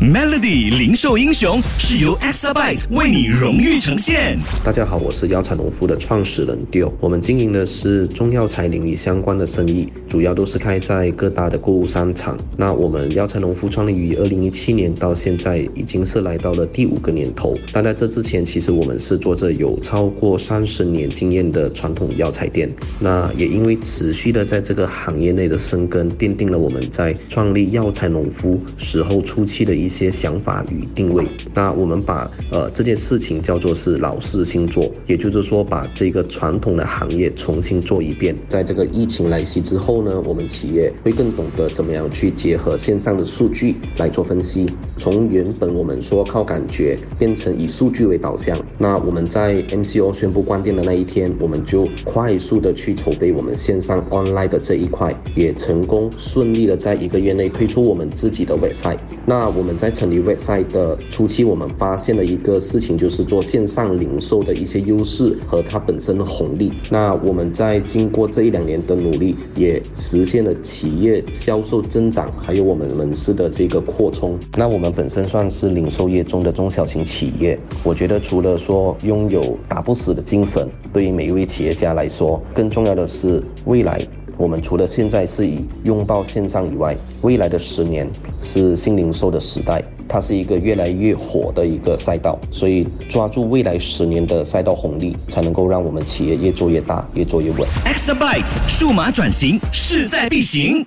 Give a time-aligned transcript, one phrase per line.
[0.00, 4.38] Melody 零售英雄是由 Exabyte 为你荣誉呈现。
[4.64, 6.90] 大家好，我是药材农夫的创始人 Dio。
[7.00, 12.38] 我们经营的是中药材领域相关的生意，主要都是开在各大的购物商场。
[12.56, 17.54] 那我们药材农夫创立于二零一七年，到现在已经是来到了第五个年头。
[17.70, 22.74] 但在这之前，其实我们是做着有超过三十年经验的传统药材店。
[22.98, 29.89] 那也因为持续的在这个行业内的生根，奠定了我们在创立药材农夫时候初期的一。
[29.90, 38.36] 一些想法与定位，那我们把呃这件事情叫做是老式新做，也就是说把这个传统的行业重新做一遍。
[38.48, 48.56] 在这个疫情来袭之后呢，我们企业会更懂得怎么样去结合线上的数据来做分析，从原本我们说靠感觉变成以数据为导向。
[48.78, 59.00] 那我们在 MCO 宣布关店的那一天，我们就快速的去筹备我们线上 online 的这一块，也成功顺利的在一个月内推出我们自己的 website。
[59.26, 59.76] 那我们。
[59.80, 66.70] 在成立 website 的初期，我们发现了一个事情，就是做线上零售的一些优势和它本身的红利。
[66.90, 74.38] 那我们在经过这一两年的努力，也实现了企业销售增长，还有我们门市的这个扩充。
[74.54, 83.98] 那我们本身算是零售业中的中小型企业，我觉得除了说拥有打不死的精神，对于每一位企业家来说，更重要的是未来。
[84.40, 88.08] 我们除了现在是以拥抱线上以外，未来的十年
[88.40, 97.68] 是新零售的时代，它是一个越来越火的一个赛道，所以抓住未来十年的赛道红利，才能够让我们企业越做越大，越做越稳。
[97.84, 100.86] xabyte 数码转型势在必行。